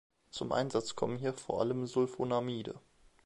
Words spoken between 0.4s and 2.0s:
Einsatz kommen hier vor allem